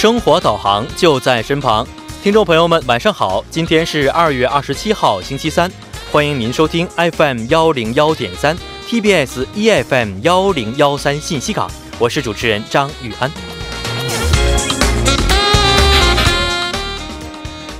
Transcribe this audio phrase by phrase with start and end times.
[0.00, 1.86] 生活导航就在身旁，
[2.22, 3.44] 听众朋友们，晚上好！
[3.50, 5.70] 今天是二月二十七号，星期三，
[6.10, 8.56] 欢迎您收听 FM 幺零幺点三
[8.88, 13.30] TBS EFM 幺零幺三信息港，我是主持人张玉安。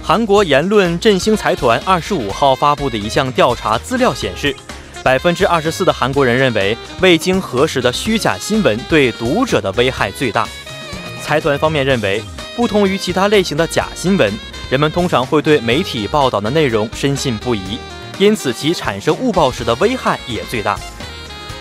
[0.02, 4.54] 韩国言论振兴财团二十五号发布的一项调查资料显示，
[5.02, 10.46] 百分之二十四的韩国人认为未经核实的虚假新闻对读者的危害最大。
[11.30, 12.20] 财团方面认为，
[12.56, 14.36] 不同于其他类型的假新闻，
[14.68, 17.78] 人们通常会对媒体报道的内容深信不疑，
[18.18, 20.76] 因此其产生误报时的危害也最大。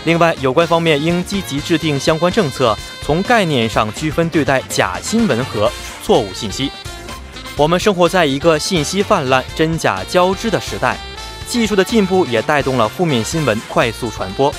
[0.02, 5.70] 另外，有关方面应积极制定相关政策，从概念上区分对待假新闻和
[6.02, 6.72] 错误信息。
[7.56, 10.98] 我们生活在一个信息泛滥、真假交织的时代，
[11.46, 14.52] 技术的进步也带动了负面新闻快速传播。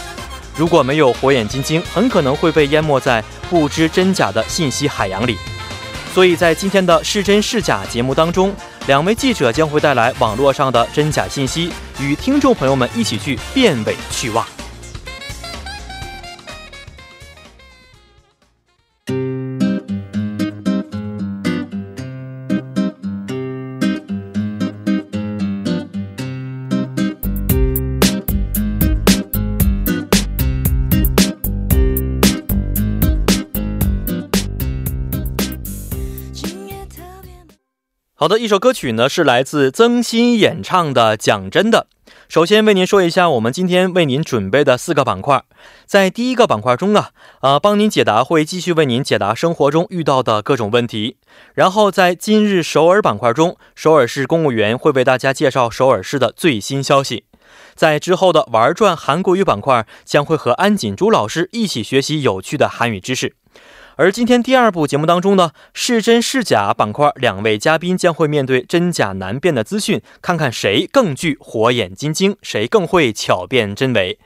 [0.55, 5.38] 如果没有火眼金睛，很可能会被淹没在不知真假的信息海洋里。
[6.13, 8.53] 所以在今天的是真是假节目当中，
[8.85, 14.45] 两位记者将会带来网络上的真假信息，与听众朋友们一起去辨伪去妄。
[38.22, 41.88] 好的，一首歌曲呢是来自曾心演唱的《讲真的》。
[42.30, 45.44] 首先为您说一下，我们今天为您准备的四个板块。
[45.88, 47.09] 在第一个板块中啊，
[47.41, 51.18] 呃，帮您解答会继续为您解答生活中遇到的各种问题。
[51.56, 57.23] 然后在今日首尔板块中，首尔市公务员会为大家介绍首尔市的最新消息。
[57.73, 63.34] 在之后的玩转韩国语板块，将会和安锦珠老师一起学习有趣的韩语知识。
[64.01, 74.17] 而今天第二部节目当中呢，是真是假板块，两位嘉宾将会面对真假难辨的资讯，看看谁更具火眼金睛，谁更会巧辨真伪。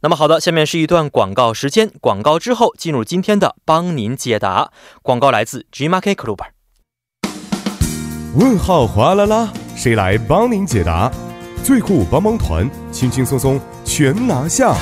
[0.00, 4.72] 那么好的，下面是一段广告时间，广告之后进入今天的帮您解答。
[5.00, 6.40] 广告来自 G Market Club。
[8.34, 11.08] 问号哗啦啦，谁来帮您解答？
[11.62, 14.74] 最酷帮帮团，轻轻松松全拿下。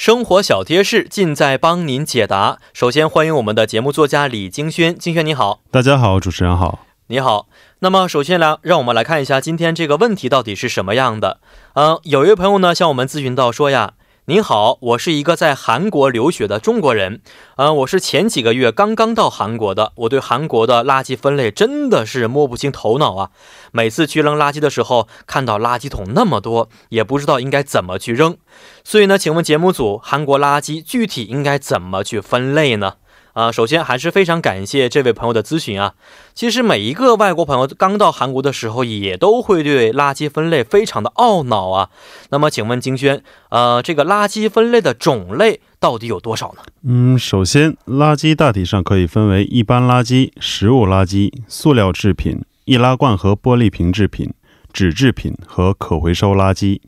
[0.00, 2.58] 生活小贴士尽在帮您解答。
[2.72, 5.60] 首先欢迎我们的节目作家李金轩，金轩你好。
[5.70, 6.86] 大家好，主持人好。
[7.08, 7.48] 你好。
[7.80, 11.40] 那么首先来，让我们来看一下今天这个问题到底是什么样的。
[11.74, 13.92] 嗯，有一位朋友呢向我们咨询到说呀。
[14.26, 17.22] 您好，我是一个在韩国留学的中国人，
[17.56, 23.30] 呃，我是前几个月刚刚到韩国的，我对韩国的垃圾分类真的是摸不清头脑啊！
[23.72, 28.36] 每次去扔垃圾的时候，看到垃圾桶那么多，也不知道应该怎么去扔。
[28.84, 32.96] 所以呢，请问节目组，韩国垃圾具体应该怎么去分类呢？
[33.40, 35.94] 啊，首先还是非常感谢这位朋友的咨询啊。
[36.34, 41.88] 其实每一个外国朋友刚到韩国的时候，也都会对垃圾分类非常的懊恼啊。
[42.28, 46.62] 那么，请问金轩，呃，这个垃圾分类的种类到底有多少呢？
[46.84, 54.34] 嗯，首先，垃圾大体上可以分为一般垃圾、食物垃圾、塑料制品、易拉罐和玻璃瓶制品、
[54.70, 56.80] 纸制品和可回收垃圾。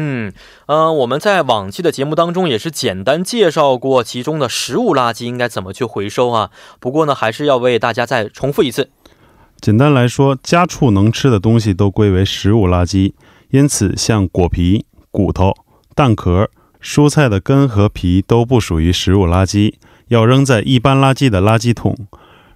[0.00, 0.32] 嗯，
[0.66, 6.50] 呃，我们在往期的节目当中也是简单介绍过其中的食物垃圾应该怎么去回收啊。
[6.78, 8.90] 不过呢，还是要为大家再重复一次。
[9.60, 13.12] 简单来说，家畜能吃的东西都归为食物垃圾，
[13.50, 15.52] 因此像果皮、骨头、
[15.96, 16.48] 蛋壳、
[16.80, 19.74] 蔬菜的根和皮都不属于食物垃圾，
[20.08, 21.96] 要扔在一般垃圾的垃圾桶。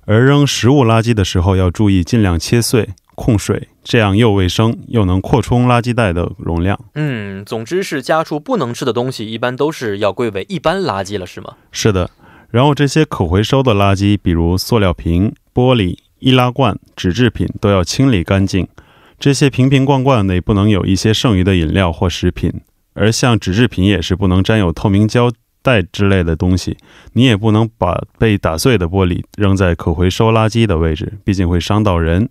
[0.04, 2.90] 而扔食物垃圾的时候，要注意尽量切碎。
[3.14, 6.78] 控水，这样又卫生又能扩充垃圾袋的容量。
[6.94, 11.54] 嗯，总之是家畜不能吃的东西，一般都是要归为一般垃圾了，是吗？
[11.70, 12.10] 是的。
[12.50, 18.68] 然后这些可回收的垃圾，比如塑料瓶、玻璃、易拉罐、纸制品，都要清理干净。
[19.18, 22.52] 这些瓶瓶罐罐内不能有一些剩余的饮料或食品，
[22.94, 25.30] 而像纸制品也是不能沾有透明胶
[25.62, 26.76] 带之类的东西。
[27.14, 32.28] 你也不能把被打碎的玻璃扔在可回收垃圾的位置，毕竟会伤到人。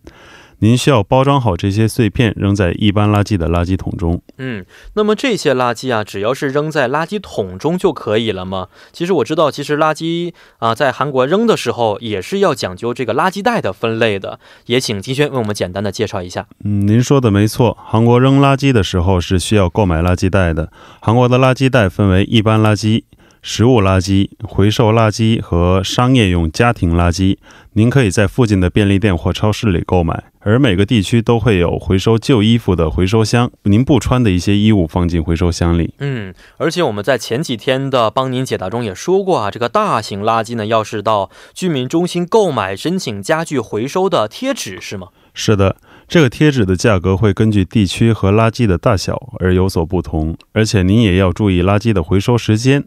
[0.64, 4.22] 您需要包装好这些碎片，扔在一般垃圾的垃圾桶中。
[4.38, 4.64] 嗯，
[4.94, 8.68] 那么这些垃圾啊，只要是扔在垃圾桶中就可以了吗？
[8.94, 14.40] 其实我知道，其实垃圾啊，在韩国扔的时候也是要讲究这个垃圾袋的分类的。
[14.68, 16.46] 也请金轩为我们简单的介绍一下。
[16.64, 20.72] 嗯，您说的没错，韩国扔垃圾的时候是需要购买垃圾袋的。
[21.02, 23.02] 韩国的垃圾袋分为一般垃圾、
[23.42, 27.38] 食物垃圾、回收垃圾和商业用家庭垃圾，
[27.74, 30.26] 您可以在附近的便利店或超市里购买。
[30.42, 35.94] 而每个地区都会有回收旧衣服的回收箱，您不穿的一些衣物放进回收箱里。
[36.00, 45.08] 嗯，而且我们在前几天的帮您解答中也说过啊，这个大型垃圾呢，要是到居民中心购买申请家具回收的贴纸是吗？
[45.34, 45.78] 是的，
[46.08, 52.84] 这个贴纸的价格会根据地区和垃圾的大小而有所不同，而且您也要注意垃圾的回收时间。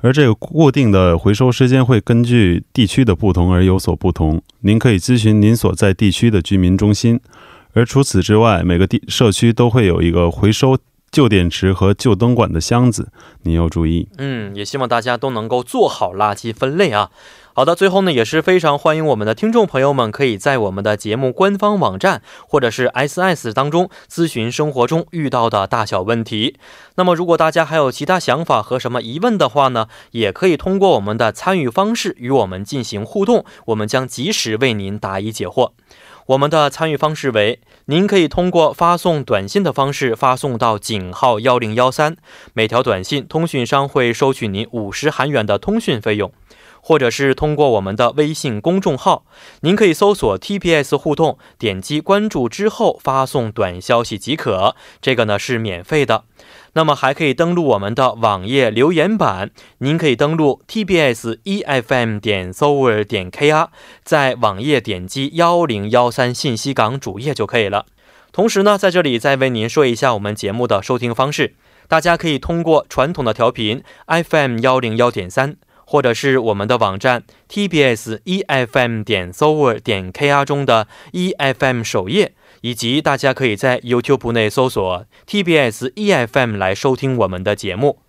[0.00, 4.42] 而这个固定的回收时间会根据地区的不同而有所不同。
[4.60, 7.20] 您可以咨询您所在地区的居民中心。
[7.72, 10.78] 而除此之外，每个地社区都会有一个回收
[11.10, 13.10] 旧电池和旧灯管的箱子，
[13.42, 14.08] 您要注意。
[14.18, 17.10] 嗯，也希望大家都能够做好垃圾分类啊。
[17.56, 26.58] 好的，最后呢，也是非常欢迎我们的听众朋友们可以在我们的节目官方网站或者是 SS 当中咨询生活中遇到的大小问题。
[26.96, 35.70] 那么，如果大家还有其他想法和什么疑问的话呢，也可以通过我们的参与方式与我们进行互动，我们将及时为您答疑解惑。
[36.26, 42.16] 我们的参与方式为：您可以通过发送短信的方式发送到井号幺零幺三，
[42.52, 46.30] 每条短信通讯商会收取您五十韩元的通讯费用。
[46.88, 49.24] 或者是通过我们的微信公众号，
[49.62, 54.76] 您可以搜索 TBS 互动，点击关注之后发送短消息即可。
[55.02, 56.22] 这个呢是免费的。
[56.74, 63.66] 那么还可以登录我们的网页留言板，您可以登录 TBS EFM 点 s o r 点 KR，
[64.04, 67.86] 在网页点击幺零幺三信息港主页就可以了。
[68.30, 71.56] 同时呢，在这里再为您说一下我们节目的收听方式，
[71.88, 75.56] 大家可以通过传统的调频 FM 幺零幺点三。
[75.86, 85.06] 或者是我们的网站 tbs efm 点 s o v e r 点 kr 中的 efm 首页，以及大家可以在 YouTube 内搜索
[85.26, 88.00] tbs efm 来收听我们的节目。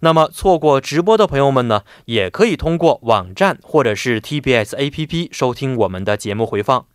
[0.00, 6.86] 那么错过直播的朋友们呢，也可以通过网站或者是 tbs app 收听我们的节目回放。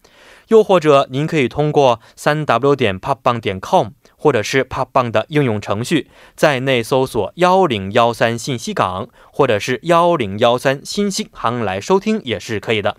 [0.47, 3.89] 又或者您可以通过三 w 点 popbang 点 com。
[4.19, 12.97] 或者是 p o p b a n 的应用程序，在内搜索幺零幺三信息港，或者是幺零幺三新星行来收听也是可以的。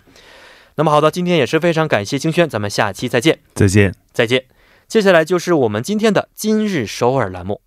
[0.75, 4.45] 那么好的，今天也是非常感谢金轩，咱们下期再见，再见，再见。
[4.87, 7.61] 接下来就是我们今天的今日首尔栏目，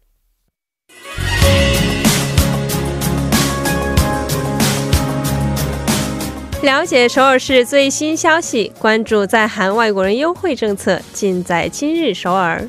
[6.63, 12.67] 了解首尔市最新消息，关注在韩外国人优惠政策，尽在今日首尔。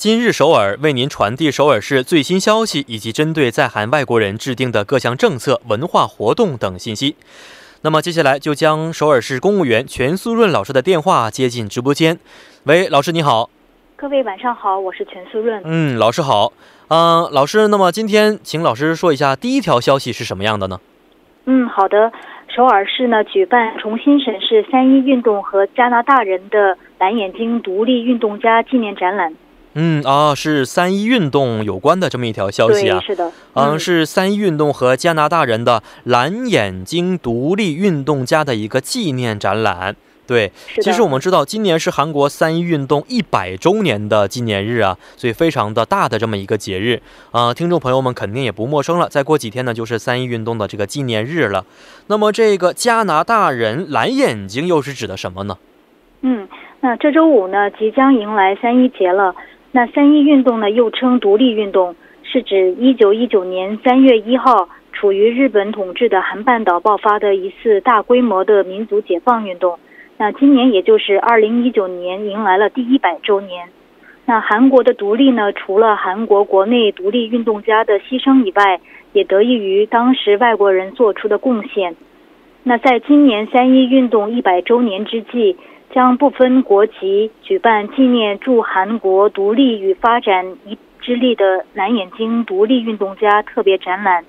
[0.00, 7.16] 今日首尔为您传递首尔市最新消息，以及针对在韩外国人制定的各项政策、文化活动等信息。
[7.82, 12.18] 那么接下来就将首尔市公务员全素润老师的电话接进直播间。
[12.64, 13.50] 喂，老师你好。
[13.94, 15.60] 各位晚上好，我是全素润。
[15.66, 16.54] 嗯，老师好。
[16.88, 20.80] 嗯，老师，那么今天请老师说一下第一条消息是什么样的呢？
[21.44, 22.10] 嗯，好的。
[22.48, 29.36] 首尔市呢举办重新审视三一运动和加拿大人的蓝眼睛独立运动家纪念展览。
[29.74, 39.94] 嗯啊，是三一运动有关的这么一条消息啊，是的，嗯，是三一运动和加拿大人的蓝眼睛独立运动家的一个纪念展览。
[40.26, 47.02] 对，其实我们知道今年是韩国三一运动一百周年的纪念日啊，所以非常的大的这么一个节日
[47.32, 49.08] 啊，听众朋友们肯定也不陌生了。
[49.08, 51.64] 再过几天呢，就是三一运动的这个纪念日了。
[52.06, 55.58] 那么这个加拿大人蓝眼睛又是指的什么呢？
[56.22, 56.48] 嗯，
[56.80, 59.34] 那这周五呢，即将迎来三一节了。
[59.72, 69.78] 那三一运动呢，又称独立运动，是指一九一九年三月一号，处于日本统治的韩半岛爆发的一次大规模的民族解放运动。
[70.18, 73.68] 那今年也就是二零一九年，迎来了第一百周年。
[74.26, 78.80] 那韩国的独立呢，除了韩国国内独立运动家的牺牲以外，
[79.12, 81.94] 也得益于当时外国人做出的贡献。
[82.64, 85.56] 那在今年三一运动一百周年之际。
[85.92, 94.24] 将不分国籍举办纪念驻韩国独立与发展一之力的蓝眼睛独立运动家特别展览。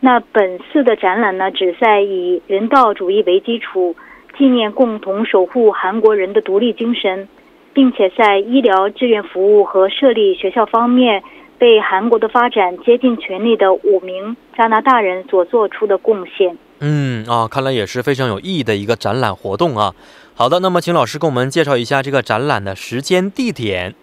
[0.00, 3.96] 那本次的展览呢，旨在以人道主义为基础，
[4.36, 7.26] 纪念共同守护韩国人的独立精神，
[7.72, 11.22] 并且在医疗志愿服务和设立学校方面，
[11.58, 16.56] 为韩国的发展竭尽全力的五名加拿大人所做出的贡献。
[16.80, 19.94] 嗯啊，看来也是非常有意义的一个展览活动啊。
[20.36, 23.94] 好的，那么请老师给我们介绍一下这个展览的时间地点。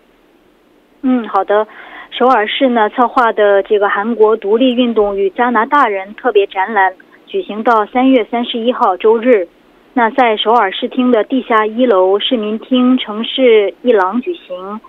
[1.01, 1.67] 嗯，好的。
[2.11, 6.93] 首尔市呢策划的这个韩国独立运动与加拿大人特别展览，
[7.27, 9.47] 举行到三月三十一号周日。
[9.93, 14.79] 那在首尔市厅的地下一楼市民厅城市一廊举行。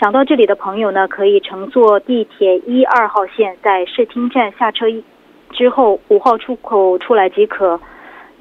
[0.00, 4.86] 想到这里的朋友呢，可以乘坐地铁一二号线，在市厅站下车
[5.50, 7.80] 之后五号出口出来即可。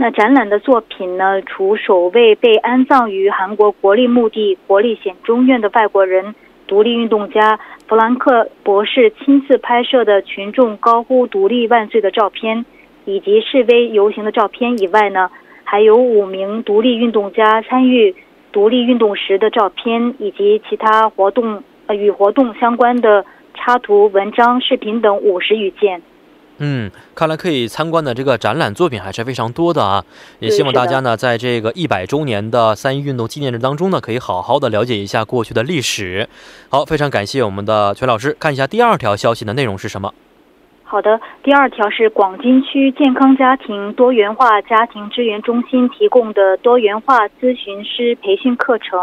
[0.01, 6.34] 那展览的作品呢，除首位被安葬于韩国国立墓地国立显忠院的外国人
[6.65, 12.65] 独立运动家弗兰克博士亲自拍摄的群众高呼“独立万岁”的照片，
[13.05, 15.29] 以及示威游行的照片以外呢，
[15.63, 18.15] 还有五名独立运动家参与。
[18.51, 26.01] 独立运动时的照片，以及其他活动呃与活动相关的插图、文章、视频等五十余件。
[26.63, 30.06] 嗯，看来可以参观的这个展览作品还是非常多的啊！
[30.38, 36.30] 也希望大家呢，在这个一百周年的三一运动纪念日当中呢，可以好好的了解一下过去的历史。
[36.70, 40.13] 好，非常感谢我们的全老师，看一下第二条消息的内容是什么。
[40.84, 49.00] 好的，第二条是广金区健康家庭多元化家庭支援中心提供的多元化咨询师培训课程，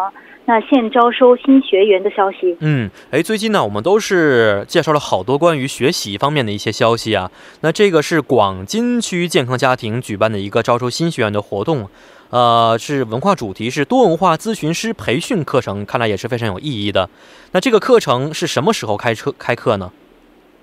[0.48, 2.56] 那现招收新学员的消息。
[2.60, 7.30] 嗯，哎，最近呢，我们都是介绍了好多关于学习方面的一些消息啊。
[7.60, 11.90] 那这个是广金区健康家庭举办的一个招收新学员的活动，
[12.30, 17.10] 呃，是文化主题是多文化咨询师培训课程，看来也是非常有意义的。
[17.52, 19.92] 那这个课程是什么时候开车开课呢？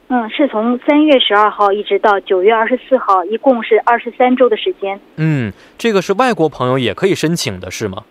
[0.07, 4.99] 嗯，是从三月十二号一直到九月二十四号，一共是二十三周的时间。
[5.17, 8.03] 嗯，这个是外国朋友也可以申请的，是吗？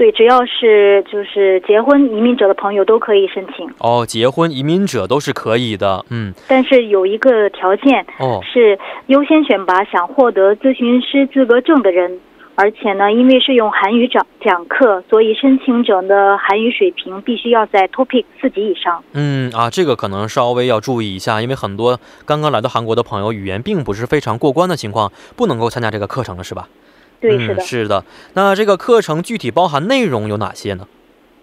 [0.00, 3.68] 对，只要是就是结婚移民者的朋友都可以申请。
[3.80, 6.02] 哦，结婚移民者都是可以的。
[6.08, 8.78] 嗯，但是有一个条件，哦，是
[9.08, 12.18] 优先选拔想获得咨询师资格证的人。
[12.56, 19.02] 而且呢，因为是用韩语讲讲课，所以申请者的韩语水平必须要在 TOPIK 四级以上。
[19.12, 26.68] 嗯啊，这个可能稍微要注意一下，因为很多刚刚来到韩国的朋友语言并不是非常过关的情况，不能够参加这个课程了，是吧？
[27.20, 28.04] 对，是的，是的。
[28.34, 30.88] 那这个课程具体包含内容有哪些呢？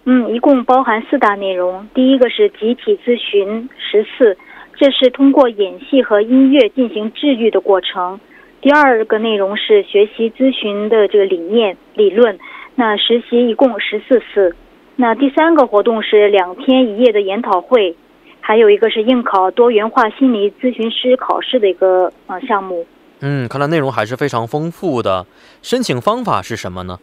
[0.04, 1.86] 嗯，一共包含四大内容。
[1.94, 4.36] 第一个是集体咨询十四，
[4.76, 8.18] 这是通过演戏和音乐进行治愈的过程。
[8.60, 12.38] 第二个内容是学习咨询的这个理念理论，
[12.74, 14.56] 那实习一共十四次。
[14.96, 17.94] 那第三个活动是两天一夜的研讨会，
[18.40, 22.84] 还有一个是应考多元化心理咨询师考试的一个呃项目。
[23.20, 25.26] 嗯，看来内容还是非常丰富的。
[25.62, 26.98] 申请方法是什么呢？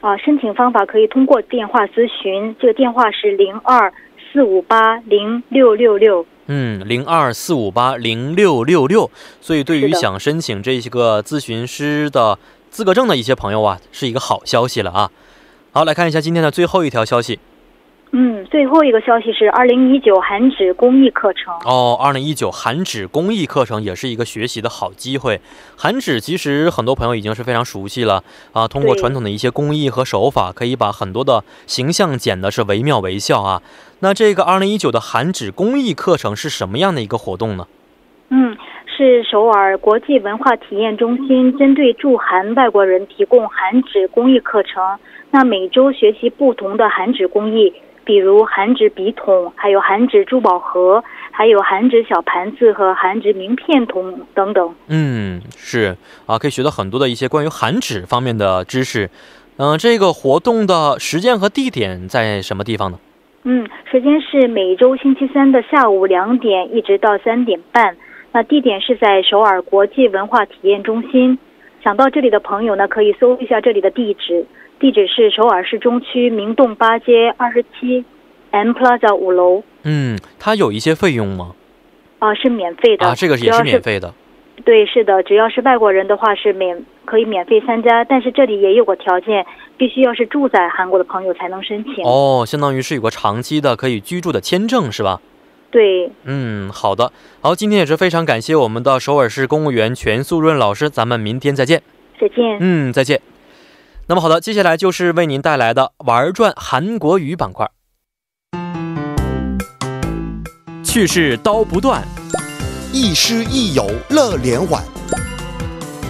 [0.00, 3.92] 啊，申请方法可以通过电话咨询，这个电话是零二
[4.32, 6.26] 四五八零六六六。
[6.46, 15.10] 嗯，零二四五八零六六六，所以对于想申请这些个咨询师的资格证的一些朋友啊，是一个好消息了啊。
[15.72, 17.38] 好，来看一下今天的最后一条消息。
[18.14, 21.96] 嗯，最后一个消息是二零一九韩纸工艺课程哦。
[21.98, 25.40] 二零一九韩纸工艺课程也是一个学习的好机会。
[25.78, 33.62] 韩纸其实很多朋友已经是非常熟悉了啊，通过传统的一些工艺和手法，可以把很多的形象剪的是惟妙惟肖啊。
[34.00, 37.66] 那这个二零一九的韩纸工艺课程是什么样的一个活动呢？
[38.28, 38.54] 嗯，
[38.94, 44.82] 是首尔国际文化体验中心针对驻韩外国人提供韩纸工艺课程。
[45.30, 47.72] 那每周学习不同的韩纸工艺。
[48.04, 54.74] 比如韩纸笔筒，还有韩纸珠宝盒，还有韩纸小盘子和韩纸名片筒等等。
[54.88, 59.08] 嗯，是啊，可以学到很多的一些关于韩纸方面的知识。
[59.58, 62.98] 嗯，这个活动的时间和地点在什么地方呢？
[63.44, 67.96] 嗯，时间是每周星期三的下午两点一直到三点半。
[68.32, 71.38] 那地点是在首尔国际文化体验中心。
[71.84, 74.46] 想到这里的朋友呢，可以搜一下这里的地址。
[74.82, 78.04] 地址是首尔市中区明洞八街二十七
[78.50, 79.62] M Plaza 五楼。
[79.84, 81.54] 嗯，它有一些费用吗？
[82.18, 84.12] 啊，是免费的啊，这个也是免费的。
[84.64, 89.46] 对，是的，只要是外国人的话是免可以免费参加，但是这里也有个条件，
[89.76, 92.04] 必须要是住在韩国的朋友才能申请。
[92.04, 95.20] 哦，相当于是有个长期的可以居住的签证是吧？
[95.70, 96.10] 对。
[96.24, 101.80] 嗯，好的，好，今天也是非常感谢我们的首尔市公务员全素润老师，咱们明天再见。
[102.20, 102.58] 再见。
[102.58, 103.20] 嗯，再见。
[104.12, 107.70] 那么好的，接下来就是为您带来的玩转韩国语板块。
[110.84, 112.06] 去世刀不断，
[112.92, 114.84] 亦师亦友乐连环，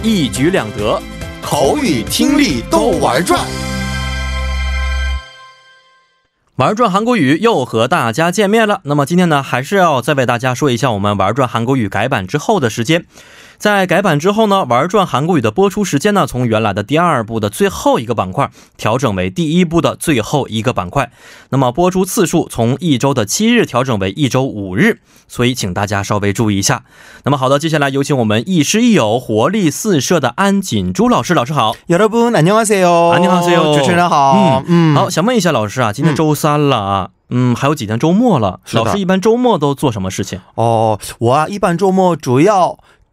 [0.02, 1.00] 一举两得，
[1.40, 3.40] 口语听力都玩转。
[6.56, 8.80] 玩转韩国语又和大家见面了。
[8.82, 13.06] 那么今天呢，还是要再为大家说一下我们玩转韩国语改版之后的时间。
[13.61, 21.11] 在改版之后呢，玩转韩国语的播出时间呢，从原来的第二部的最后一个板块调整为第一部的最后一个板块。
[21.49, 26.83] 那么播出次数从一周的七日调整为一周五日，所以请大家稍微注意一下。
[27.23, 31.33] 那么好的，接下来有请我们亦师亦友、活力四射的安锦珠老师。
[31.33, 33.13] 老师好， 여러분안녕하세요。
[33.13, 34.63] 안녕하세요 主持人好。
[34.65, 40.41] 嗯，好，想问一下老师啊，今天周三了啊，嗯，还有几天周末了，是的老师一般周末都做什么事情？
[40.55, 42.79] 哦，我啊一般周末主要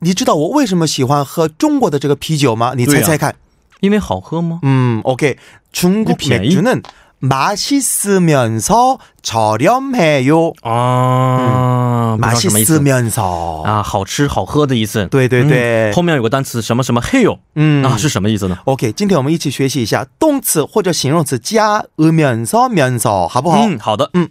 [0.00, 2.74] 你知道我为什么喜欢喝中国的这个啤酒吗？
[2.76, 3.34] 你猜猜看。
[3.80, 4.60] 因为好喝吗？
[4.62, 5.36] 음, 오케이.
[5.72, 6.48] 중국便宜?
[6.48, 6.82] 맥주는
[7.20, 10.52] 맛있으면서 저렴해요.
[10.62, 13.62] 啊，不知道什么意思 맛있으면서.
[13.62, 15.06] 啊，好吃好喝的意思。
[15.06, 18.58] 对对对嗯后面有个单词什么什么 hell 嗯啊，是什么意思呢？
[18.64, 23.58] OK，今天我们一起学习一下动词或者形容词加 으면서 면서 好不好？
[23.58, 24.10] 嗯，好的。
[24.14, 24.28] 嗯，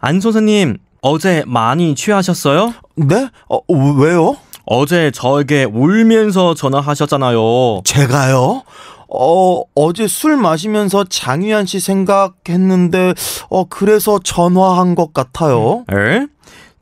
[0.00, 2.74] 안 선생님 어제 많이 취하셨어요?
[2.95, 3.29] 네?
[3.49, 4.37] 어, 왜요?
[4.65, 7.81] 어제 저에게 울면서 전화하셨잖아요.
[7.83, 8.63] 제가요?
[9.07, 13.13] 어, 어제 술 마시면서 장유한 씨 생각했는데,
[13.49, 15.85] 어, 그래서 전화한 것 같아요.
[15.91, 16.25] 에?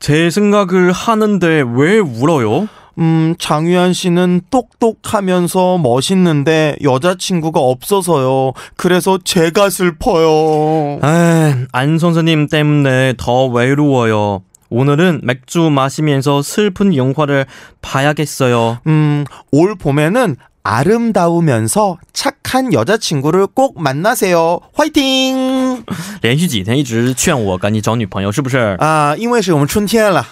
[0.00, 2.68] 제 생각을 하는데 왜 울어요?
[2.98, 8.52] 음, 장유한 씨는 똑똑하면서 멋있는데 여자친구가 없어서요.
[8.76, 11.00] 그래서 제가 슬퍼요.
[11.02, 14.42] 에, 안 선생님 때문에 더 외로워요.
[14.73, 17.45] 오늘은 맥주 마시면서 슬픈 영화를
[17.81, 18.79] 봐야겠어요.
[18.87, 24.59] 음, 올 봄에는 아름다우면서 착한 여자친구를 꼭 만나세요.
[24.73, 25.83] 화이팅!
[26.21, 28.77] 连续几天一直劝我赶紧找女朋友，是不是？
[28.79, 30.23] 아, 因为是我们春天了.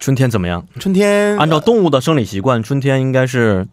[0.00, 0.66] 春天怎么样？
[0.80, 3.68] 春天按照动物的生理习惯，春天应该是……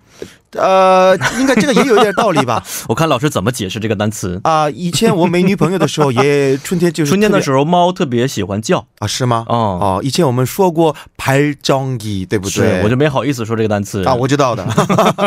[0.52, 2.64] 呃，应该这个也有一点道理吧？
[2.88, 4.70] 我看老师怎么解释这个单词啊。
[4.70, 9.44] 以前我没女朋友的时候，也 春天就是春天的时候，猫特别喜欢叫啊，是吗？
[9.48, 12.82] 哦哦，以前我们说过拍张机，对不对？
[12.82, 14.66] 我就没好意思说这个单词啊，我知道的。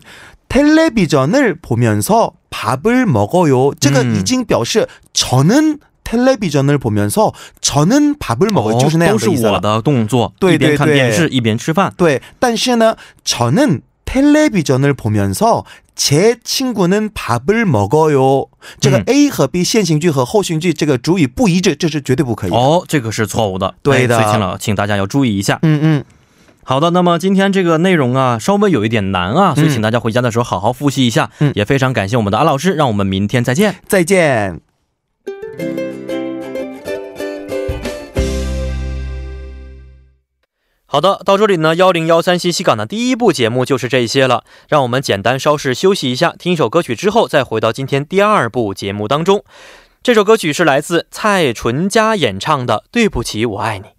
[0.49, 3.73] 텔레비전을 보면서 밥을 먹어요.
[3.81, 4.17] 这个 음.
[4.17, 8.79] 已经表示 저는 텔레비전을 보면서 저는 밥을 먹어요.
[8.79, 9.53] 就是那样哦都是的意思了。
[9.55, 11.93] 我的动作，对一边看对对电视一边吃饭。
[11.97, 15.65] 对，但是呢，저는 텔레비전을 보면서
[15.97, 18.47] 제 친구는 밥을 먹어요.
[18.81, 22.57] 这个嗯 A 和 B 先行句和后行句这个主语不一致，这是绝对不可以的。
[22.57, 25.59] 哦，这个是错误的，对的哎所以请了，请大家要注意一下。
[25.63, 26.05] 嗯嗯，
[26.70, 31.32] 好的，那么今天这个内容啊，稍微有一点难啊，所以请大家回家的时候好好复习一下。
[31.40, 33.78] 嗯也非常感谢我们的安老师，让我们明天再见。
[33.88, 34.62] 再见。
[40.86, 44.44] 好的，到这里呢，幺零幺三信息港的第一部节目就是这些了。
[44.68, 49.44] 让我们简单稍事休息一下，听一首歌曲之后，再回到今天第二部节目当中。
[50.04, 53.86] 这首歌曲是来自蔡淳佳演唱的《对不起，我爱你》。
[53.88, 53.99] 你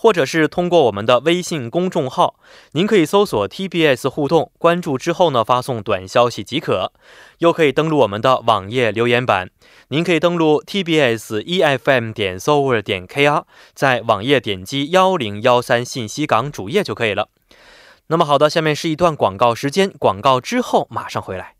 [0.00, 2.36] 或者是通过我们的微信公众号，
[2.70, 6.92] 您可以搜索 TBS 互动，关注之后呢发送短消息即可。
[7.38, 9.50] 又可以登录我们的网页留言板，
[9.88, 13.42] 您可以登录 TBS EFM 点 s o u r 点 KR，
[13.74, 17.30] 在网页点击幺零幺三信息港主页就可以了。
[18.06, 21.54] 那么好的，下面是一段广告时间，广告之后马上回来。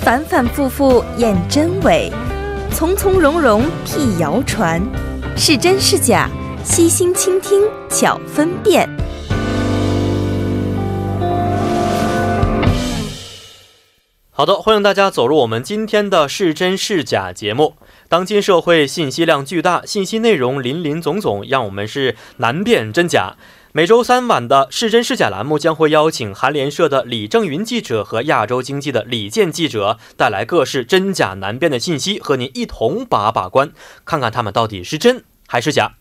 [0.00, 2.10] 反反复复验真伪，
[2.74, 4.80] 从从容容辟谣传，
[5.36, 6.28] 是真是假，
[6.64, 8.88] 悉心倾听巧分辨。
[14.30, 17.74] 好的，欢迎大家走入我们今天的是真是假节目。
[18.08, 23.36] 当今社会信息量巨大，信息内容林林总总，让我们是难辨真假。
[23.74, 33.72] 每周三晚的是真是假栏目将会邀请韩联社的李正云记者和亚洲经济的李健记者，带来各式真假难辨的信息，和您一同把把关，
[34.04, 35.92] 看看他们到底是真还是假。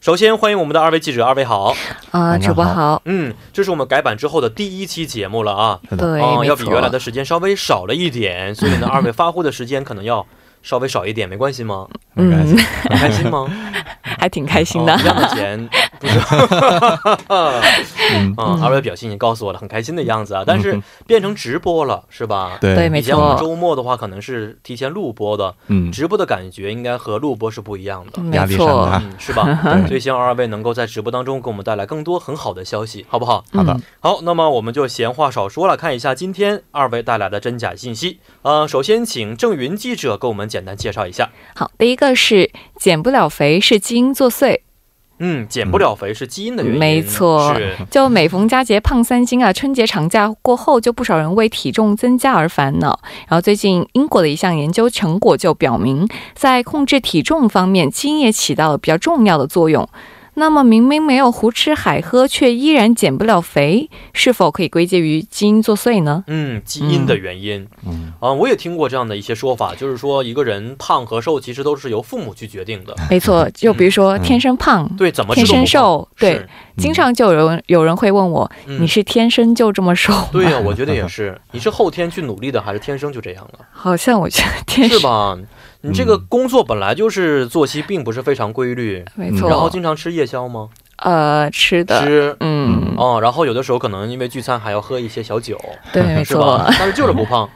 [0.00, 1.74] 首先欢迎我们的二位记者，二位好。
[2.12, 5.80] 啊，主播好，嗯，这是我们改版之后的第一期节目了啊。
[5.98, 10.24] 对，要比原来，的时间稍微少了一点，所以呢，二位发挥的时间可能要
[10.62, 11.88] 稍微少一点，没关系吗？
[12.14, 12.56] 嗯，
[12.88, 13.50] 很开心吗？
[14.18, 14.98] 还挺开心的哦。
[15.00, 15.68] 一样的钱，
[16.00, 16.18] 不是？
[18.08, 20.44] 嗯，二位表情已经告诉我了，很开心的样子啊。
[20.46, 22.58] 但是变成直播了，是吧？
[22.60, 28.22] 对，对，没以前我们错，周末的话，可能是提前录播的，嗯，直播的感觉应该和录播是不一样的。
[28.22, 29.44] 没压力山错大，嗯，是吧？
[29.88, 33.44] 所以希望二位能够在直播当中给我们带来更多很好的消息，好不好？
[33.52, 38.20] 好的嗯好，那么我们就闲话少说了，看一下今天二位带来的真假信息。
[38.42, 41.30] 呃，首先请郑云记者给我们简单介绍一下。
[41.54, 44.60] 好，第一个是减不了肥是基因作祟，
[45.18, 47.54] 嗯，减不了肥是基因的原因，没错
[47.90, 53.00] 就每逢佳节胖三斤啊，春节长假过后，就不少人为体重增加而烦恼。
[53.28, 59.88] 然后最近英国的一项研究成果就表明，在控制体重方面，基因也起到了比较重要的作用。
[60.38, 66.24] 那么明明没有胡吃海喝，却依然减不了肥，是否可以归结于基因作祟呢？
[66.26, 67.66] 嗯，基因的原因。
[67.86, 72.94] 嗯啊、我也听过这样的一些说法，就是说一个人胖和瘦其实都是由父母去决定的。
[73.10, 76.44] 没错，就比如说天生胖，对，怎么天生瘦对
[76.76, 80.12] 经常就有人有人会问我，嗯你是天生就这么瘦？
[80.32, 81.40] 对呀、我觉得也是。
[81.52, 83.60] 你是后天去努力的，还是天生就这样了？
[83.72, 85.38] 好像我觉得天生是吧？
[85.86, 90.68] 你这个工作本来就是作息并不是非常规律，没错，然后经常吃夜宵吗？
[90.96, 92.36] 呃吃的，吃。
[92.40, 95.60] 嗯，哦，然后有的时候可能因为聚餐还要喝一些小酒，
[95.92, 96.64] 对， 没是吧？
[96.66, 96.74] 错，？
[96.78, 97.48] 但是就是不胖，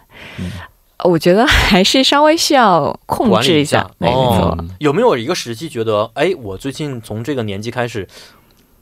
[1.04, 4.22] 我觉得还是稍微需要控制一下，对没错。
[4.22, 8.06] 哦，有没有一个时期觉得，哎，我最近从这个年纪开始，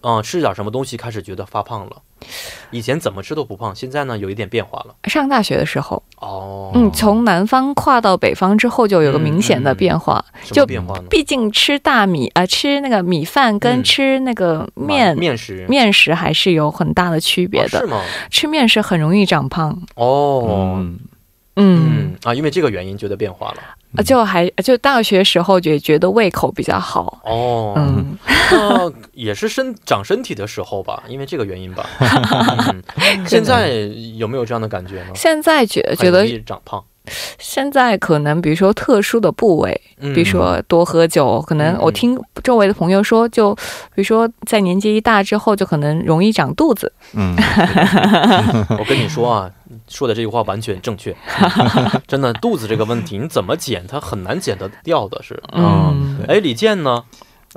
[0.02, 1.96] 嗯、吃点什么东西开始觉得发胖了？
[2.70, 4.94] 以前怎么吃都不胖，现在呢有一点变化了。
[5.04, 10.24] 上大学的时候，哦，嗯，从南方跨到北方之后，就有个明显的变化。
[10.42, 11.04] 就变化呢？
[11.08, 17.78] 毕竟吃大米啊、呃吃那个米饭跟嗯吃那个面、面食面食还是有很大的区别的。
[17.78, 18.02] 哦是吗？
[18.30, 20.84] 吃面食很容易长胖，哦，
[21.58, 23.58] 嗯啊，因为这个原因觉得变化了。
[23.96, 28.18] 啊就还就大学时候就觉得胃口比较好，哦，嗯，
[28.50, 31.86] 那也是身长身体的时候吧，因为这个原因吧。
[32.70, 33.70] 嗯、现在
[34.16, 35.12] 有没有这样的感觉呢？
[35.14, 36.84] 现在觉觉得长胖。
[37.38, 46.92] 现在可能比如说特殊的部位，比如说多喝酒，可能我听周围的朋友说，就比如说在年纪一大之后，就可能容易长肚子。
[47.14, 47.34] 嗯，
[48.78, 49.50] 我跟你说啊，
[49.88, 51.14] 说的这句话完全正确，
[52.06, 55.42] 真的肚子这个问题，你怎么减它很难减得掉的，是。
[55.52, 57.04] 嗯，哎，李健呢？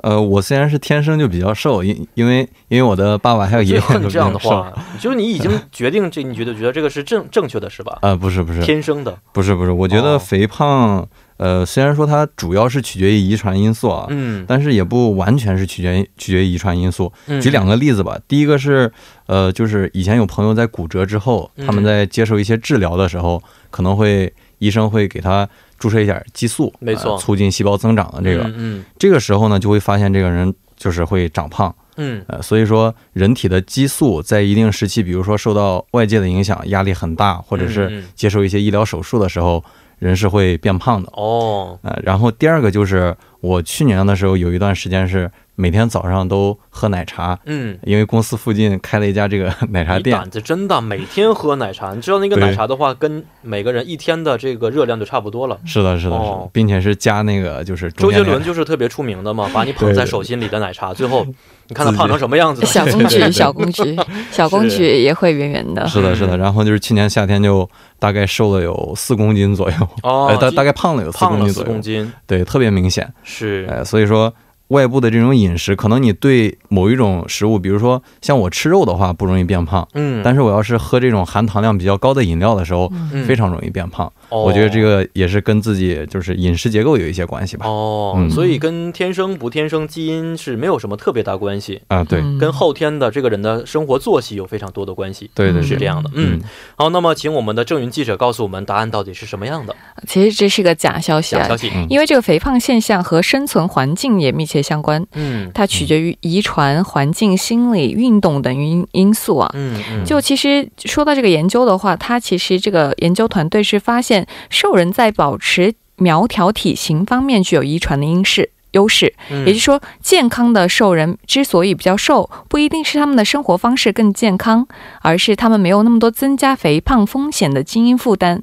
[0.02, 7.98] 呃，我虽然是天生就比较瘦，因因为因为我的爸爸还有爷爷都这样的话，就是你已经决定这，你觉得觉得这个是正正确的是吧？
[8.00, 11.06] 啊，不是不是，天生的，不是不是，我觉得肥胖，
[11.42, 17.12] 呃，虽然说它主要是取决于遗传因素啊，嗯，但是也不完全是取决于取决于遗传因素。
[17.26, 17.40] 嗯。
[17.40, 18.92] 举两个例子吧，第一个是，
[19.26, 21.66] 呃，就是以前有朋友在骨折之后，嗯。
[21.66, 25.48] 他们在接受一些治疗的时候，可能会医生会给他
[25.80, 27.14] 注射一点激素，没错。
[27.14, 28.84] 呃促进细胞增长的这个，嗯。
[28.96, 31.74] 这个时候呢，就会发现这个人就是会长胖。
[31.96, 32.24] 嗯。
[32.28, 38.04] 呃，所以说人体的激素在一定时期，比如说受到外界的影响，压力很大，或者嗯是嗯。
[38.14, 39.62] 接受一些医疗手术的时候，
[40.02, 41.08] 人是会变胖的。
[41.12, 50.16] 哦，呃，然后第二个就是我去年的时候有一段时间是每天早上都喝奶茶，嗯，因为公司附近开了一家这个 奶茶店。
[50.16, 51.94] 你胆，子真大，每天喝奶茶。
[51.94, 55.58] 你知道那个奶茶的话，跟每个人一天的这个热量就差不多了。
[55.64, 56.40] 是的，是的，是哦。
[56.44, 61.24] 的，并且是加那个就是周杰伦就是特别出名的嘛，把你捧在手心里的奶茶，最后
[61.68, 62.64] 你看他胖成什么样子？
[62.64, 63.96] 小公举，小公举，
[64.32, 65.86] 小公举也会圆圆的。
[65.86, 73.12] 是的，是的，然后就是去年夏天就大概瘦了有四公斤左右，哦呃，大大概胖了有四公斤左右，公斤，对，特别明显。
[73.22, 73.66] 是。
[73.68, 74.32] 呃，所以说
[74.72, 84.10] 外部的这种饮食，可能你对某一种食物，比如说像我吃肉的话，不容易变胖，嗯，但是我要是喝这种含糖量比较高的饮料的时候，嗯非常容易变胖。
[84.30, 87.66] 哦我觉得这个也是跟自己就是饮食结构有一些关系吧。
[87.66, 95.30] 哦，嗯所以跟天生不天生基因是没有什么特别大关系，啊，对，嗯跟后天的这个人的生活作息有非常多的关系。
[95.34, 96.10] 对对对是这样的。
[96.14, 96.40] 嗯，
[96.76, 101.70] 好，那么请我们的郑云记者告诉我们答案到底是什么样的其实这是个假消息啊假消，息。
[101.74, 109.50] 嗯因为这个肥胖现象和生存环境也密切相关，嗯它取决于遗传、环境、心理、运动等因因素啊。
[109.54, 118.50] 嗯嗯，就其实说到这个研究的话，它其实这个研究团队是发现瘦人在保持苗条体型方面具有遗传的因势。
[118.72, 124.66] 优势，嗯也就是说，健康的瘦人之所以比较瘦，不一定是他们的生活方式更健康，
[125.02, 128.42] 而是他们没有那么多增加肥胖风险的基因负担。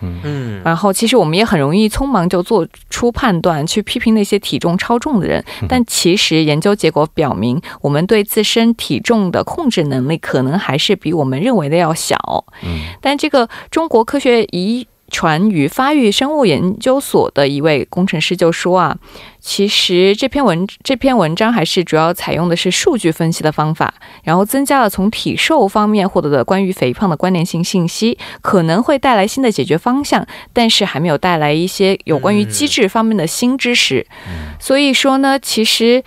[0.00, 5.44] 嗯然后，其实我们也很容易匆忙就做出判断，去批评那些体重超重的人。
[5.68, 12.16] 但其实研究结果表明，我们对自身体重的控制能力可能还是比我们认为的要小。
[12.62, 18.96] 嗯但这个中国科学遗传与发育生物研究所的一位工程师就说啊，
[19.40, 34.06] 其实这篇文这篇文章还是主要采用的是数据分析的方法，然后增加了从体瘦方面获得的关于肥胖的关联性信息，可能会带来新的解决方向，但是还没有带来一些有关于机制方面的新知识。
[34.60, 36.04] 所以说呢，其实。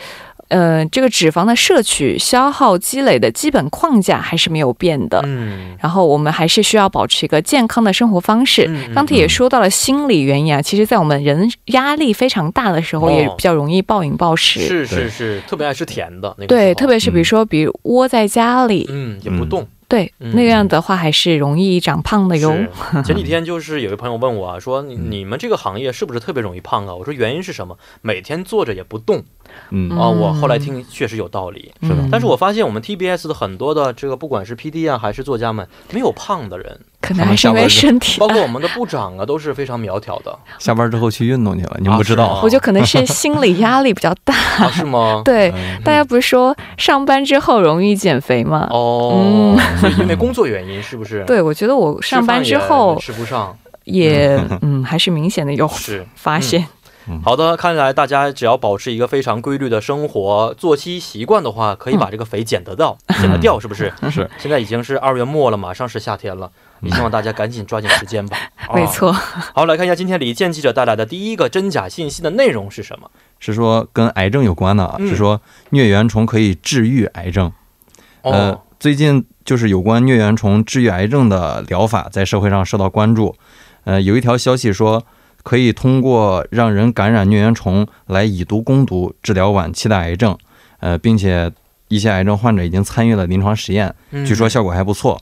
[0.52, 5.22] 呃，这个脂肪的摄取、消耗、积累的基本框架还是没有变的。
[5.24, 8.70] 嗯然后我们还是需要保持一个健康的生活方式。
[8.94, 14.60] 刚才也说到了心理原因啊，其实，在我们人压力非常大的时候，哦也比较容易暴饮暴食。
[14.60, 16.48] 是是是，特别爱吃甜的那个。
[16.48, 19.66] 对，特别是比如说，比如窝在家里，嗯也不动。
[19.92, 22.52] 对，嗯那样的话还是容易长胖的哟。
[22.52, 22.70] 是
[23.04, 26.96] 前几天就是有一个朋友问我啊， 说嗯你你们这个行业是不是特别容易胖啊？
[26.96, 27.78] 我说原因是什么？
[28.02, 29.22] 每天坐着也不动
[29.70, 30.08] 嗯啊。
[30.10, 44.34] 我后来听确实有道理，是的嗯但是我发现我们 TBS 的很多的这个不管是 PD 啊还是作家们，没有胖的人，可能还是因为身体包括我们的部长啊都是非常苗条的， 下班之后去运动去了，你们不知道啊我觉得可能是心理压力比较大。
[44.62, 45.22] 啊是吗？
[45.26, 48.68] 对，嗯大家不是说上班之后容易减肥吗？
[48.72, 55.68] 哦，所以因为工作原因是不是？，对，我觉得我上班之后吃不上，也嗯，还是明显的有
[56.16, 56.66] 发现。
[57.24, 63.92] 好的，看来大家只要保持一个非常规律的生活作息习惯的话，可以把这个肥减得到，减得掉，是不是？
[64.10, 64.30] 是。
[64.38, 68.38] 现在已经是二月末了，马上是夏天了，也希望大家赶紧抓紧时间吧。
[68.74, 69.18] 没错啊。
[69.54, 73.10] 好，来看一下今天李健记者带来的第一个真假信息的内容是什么？
[73.40, 77.52] 是说跟癌症有关的啊，嗯是说疟原虫可以治愈癌症。
[78.22, 83.36] 呃哦，，最近就是有关疟原虫治愈癌症的疗法在社会上受到关注。
[83.84, 85.04] 呃，有一条消息说，
[85.44, 90.38] 可以通过让人感染疟原虫来以毒攻毒治疗晚期的癌症。
[90.80, 91.52] 呃，并且
[91.90, 95.22] 一些癌症患者已经参与了临床实验，嗯据说效果还不错。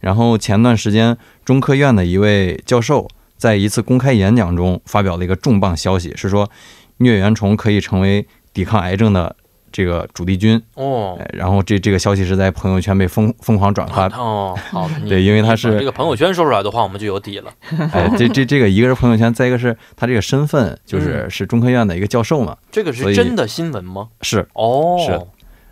[0.00, 6.50] 然后前段时间，中科院的一位教授在一次公开演讲中发表了一个重磅消息，是说
[6.98, 9.36] 疟原虫可以成为抵抗癌症的
[9.74, 10.62] 这个主力军。
[10.74, 14.06] 哦哎，然后这这个消息是在朋友圈被疯疯狂转发。
[14.16, 17.52] 哦，好， 对因为他是这个朋友圈说出来的话，我们就有底了。
[17.92, 22.56] 哎，这这这个一个是朋友圈，再一个是他这个身份就是嗯是中科院的一个教授嘛。
[22.70, 24.08] 这个是真的新闻吗？
[24.22, 25.20] 是哦，是，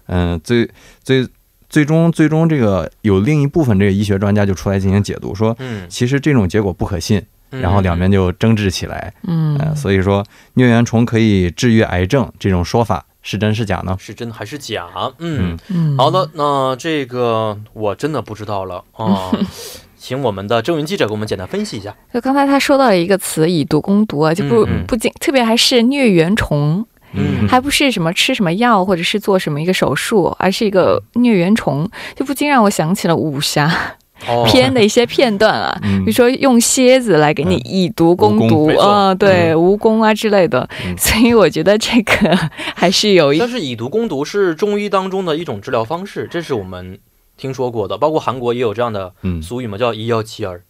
[0.07, 0.69] 嗯，最
[1.05, 1.25] 最
[1.69, 9.15] 最终最终这个有另一部分这个医学专家就出来进行解读，说嗯，其实这种结果不可信，然后两边就争执起来。
[9.27, 10.23] 嗯呃，所以说
[10.55, 13.97] 疟原虫可以治愈癌症这种说法是真是假呢？
[13.99, 14.89] 是真还是假？
[15.19, 15.57] 嗯
[15.97, 19.31] 好的，那这个我真的不知道了啊。
[19.97, 21.95] 请我们的郑云记者给我们简单分析一下。
[22.13, 33.73] 就刚才他说到了一个词“以毒攻毒”啊，就不、嗯嗯不仅特别还是疟原虫，嗯还不是什么吃什么药或者是做什么一个手术，而是一个疟原虫，就不禁让我想起了武侠
[34.29, 35.77] 哦，片的一些片段啊。
[35.85, 42.37] 嗯比如说用蝎子来给你以毒攻毒啊、对，蜈蚣啊之类的，嗯所以我觉得这个
[42.75, 46.99] 还是有一但是以毒攻毒是中医当中的一种治疗方式，这是我们
[47.37, 47.97] 听说过的。
[47.99, 50.63] 包括韩国也有这样的嗯俗语嘛，叫“一药齐儿”。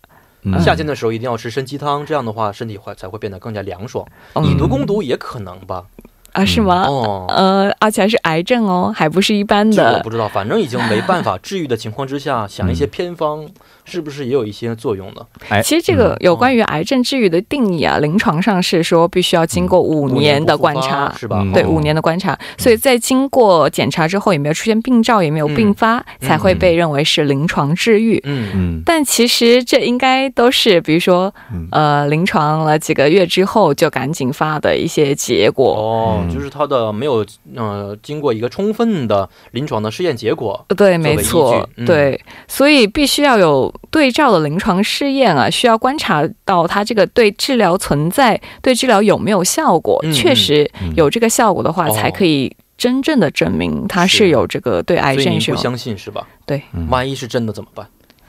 [0.45, 4.05] 嗯夏天的时候一定要吃参鸡汤，这样的话身体会才会变得更加凉爽。
[4.35, 5.85] 嗯以毒攻毒也可能吧？
[6.33, 6.85] 啊，是吗？
[6.87, 10.11] 哦，呃，而且还是癌症哦，还不是一般的这我不。
[10.11, 13.47] 知道，反正已经没办法治愈的情况之下，想一些偏方，
[13.85, 15.21] 是不是也有一些作用呢？
[15.49, 21.13] 哎，其实这个有关于癌症治愈的定义啊，临床上是说必须要经过五年的观察。
[21.19, 21.41] 是吧？
[21.43, 21.53] 嗯。
[21.53, 28.21] 对，哦五年的观察，所以在经过检查之后，也没有出现病灶，也没有并发，才会被认为是临床治愈。
[28.25, 28.49] 嗯。
[28.55, 28.83] 嗯。
[28.85, 31.69] 但其实这应该都是，比如说，嗯。
[31.73, 35.75] 呃，临床了几个月之后就赶紧发的一些结果。
[35.75, 36.33] 哦，嗯。
[36.33, 37.25] 就是它的没有
[37.57, 40.65] 呃经过一个充分的临床的试验结果。
[40.77, 41.87] 对，没错，嗯。
[41.87, 55.55] 对，所以必须要有对照的临床试验啊，需要观察到它这个对治疗存在、对治疗有没有效果，嗯确实嗯有这个效果的话，哦才可以真正的证明它是是有这个对癌所以症是有。
[55.55, 56.27] 您不相信是吧？
[56.47, 56.87] 对，嗯。
[56.91, 57.87] 万一是真的怎么办？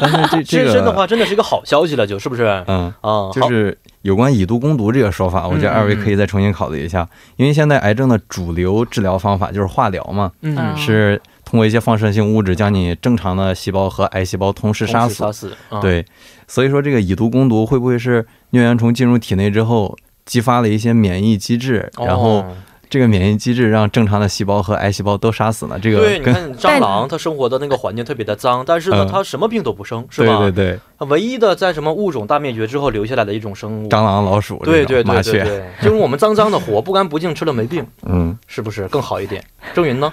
[0.00, 2.42] 但是这这个是真的话，真的是一个好消息了，就是不是？
[2.44, 5.74] 啊、嗯，啊就是有关以毒攻毒这个说法，我觉得嗯。
[5.74, 10.76] 二位可以再重新考虑一下，因为现在癌症的主流治疗方法就是化疗嘛，嗯，嗯。
[10.76, 15.14] 是通过一些放射性物质将你正常的细胞和癌细胞同时杀死。
[15.14, 16.04] 杀死，啊，对，
[16.46, 22.44] 所以说这个以毒攻毒会不会是疟原虫进入体内之后激发了一些免疫机制，哦然后
[22.88, 25.76] 这个免疫机制让正常的细胞和癌细胞都杀死了？
[25.76, 30.38] 这个对，你看蟑螂，它生活的那个环境特别的脏，但是呢，嗯它什么病都不生，是吧？
[30.38, 33.88] 对对对，它唯一的在什么物种大灭绝之后留下来的一种生物。
[33.88, 39.44] 蟑螂、老鼠、对对对对对，就是我们脏脏的活，不干不净，吃了没病，嗯，是不是更好一点？
[39.74, 40.12] 郑云呢？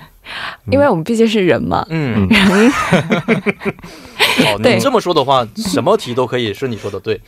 [0.72, 2.72] 因为我们毕竟是人嘛，嗯，人
[4.76, 7.20] 你这么说的话，什么题都可以是你说的对。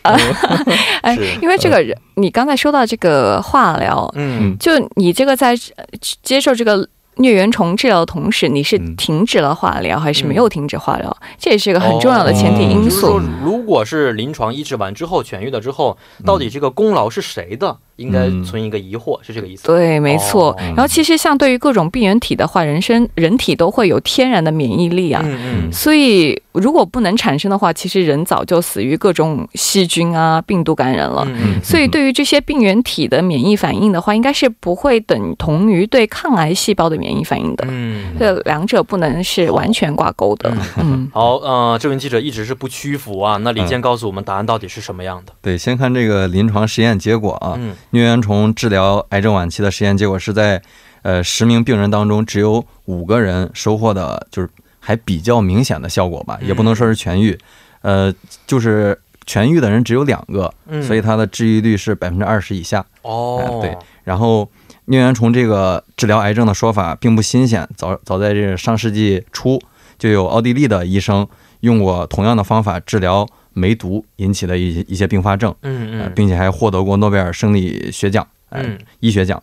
[1.01, 5.85] 哎是，因为这个人，你刚才说到这个化疗，嗯就你这个在呃
[6.21, 11.17] 接受这个疟原虫治疗的同时，你是嗯停止了化疗还是没有停止化疗？
[11.37, 12.89] 这也是一个很重要的前提因素。
[12.89, 17.77] 就是说，如果是临床医治完之后痊愈了之后，到底这个功劳是谁的？
[17.99, 19.67] 应该存一个疑惑，是这个意思。
[19.67, 20.51] 对，没错。
[20.51, 25.21] 哦然后其实像对于各种病原体的话，人身人体都会有天然的免疫力啊。
[25.25, 31.23] 嗯嗯所以，如果不能产生的话，其实人早就死于各种细菌啊、病毒感染了。
[31.27, 37.65] 嗯所以，对于这些病原体的免疫反应的话，应该是不会等同于对抗癌细胞的免疫反应的。
[37.69, 38.15] 嗯。
[38.17, 40.51] 这两者不能是完全挂钩的。
[40.77, 43.37] 嗯， 好，呃，这名记者一直是不屈服啊。
[43.37, 45.33] 那李健告诉我们答案到底是什么样的？
[45.41, 50.61] 对，先看这个临床实验结果啊，嗯疟原虫治疗癌症晚期的实验结果是在
[51.01, 54.49] 呃十名病人当中，只有五个人收获的就是
[54.79, 57.37] 还比较明显的效果吧，也不能说是痊愈，
[57.81, 58.13] 呃，
[58.45, 60.81] 就是痊愈的人只有两个，嗯。
[60.83, 62.85] 所以它的治愈率是百分之二十以下。
[63.01, 63.41] 哦。
[63.41, 64.49] 哎，对，然后
[64.87, 69.59] 疟原虫这个治疗癌症的说法并不新鲜，早早在这上世纪初
[69.97, 71.27] 就有奥地利的医生
[71.61, 78.77] 用过同样的方法治疗梅毒引起的一些一些并发症，嗯嗯，呃并且还获得过诺贝尔生理学奖，呃嗯。
[78.99, 79.41] 医学奖。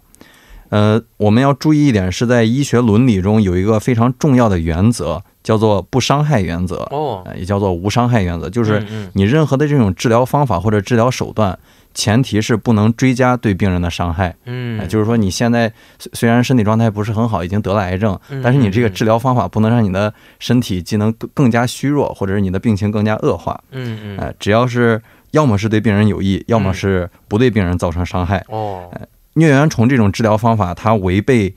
[0.68, 11.56] 呃，我们要注意一点，是在医学伦理中有一个非常重要的原则，叫做不伤害原则，哦，呃也叫做无伤害原则，就是你任何的这种治疗方法或者治疗手段，
[11.96, 14.36] 前提是不能追加对病人的伤害。
[14.44, 23.58] 嗯呃，就是说你现在虽虽然身体状态不是很好，已经得了癌症，嗯但是你这个治疗方法不能让你的身体机能更更加虚弱，或者是你的病情更加恶化。
[23.72, 28.44] 嗯嗯呃，只要是要么是对病人有益，要么是不对病人造成伤害。
[28.48, 28.90] 哦，
[29.34, 31.54] 疟原虫这种治疗方法，它违背